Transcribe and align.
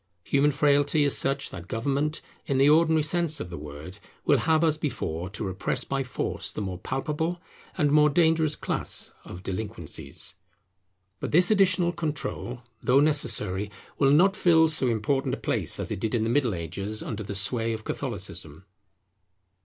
Human 0.23 0.49
frailty 0.49 1.03
is 1.03 1.15
such 1.15 1.51
that 1.51 1.67
Government, 1.67 2.23
in 2.47 2.57
the 2.57 2.67
ordinary 2.67 3.03
sense 3.03 3.39
of 3.39 3.51
the 3.51 3.57
word, 3.59 3.99
will 4.25 4.39
have 4.39 4.63
as 4.63 4.79
before 4.79 5.29
to 5.29 5.43
repress 5.45 5.83
by 5.83 6.01
force 6.01 6.51
the 6.51 6.59
more 6.59 6.79
palpable 6.79 7.39
and 7.77 7.91
more 7.91 8.09
dangerous 8.09 8.55
class 8.55 9.11
of 9.23 9.43
delinquencies. 9.43 10.33
But 11.19 11.31
this 11.31 11.51
additional 11.51 11.91
control, 11.91 12.63
though 12.81 12.99
necessary, 12.99 13.69
will 13.99 14.09
not 14.09 14.35
fill 14.35 14.69
so 14.69 14.87
important 14.87 15.35
a 15.35 15.37
place 15.37 15.79
as 15.79 15.91
it 15.91 15.99
did 15.99 16.15
in 16.15 16.23
the 16.23 16.31
Middle 16.31 16.55
Ages 16.55 17.03
under 17.03 17.21
the 17.21 17.35
sway 17.35 17.71
of 17.71 17.83
Catholicism. 17.83 18.65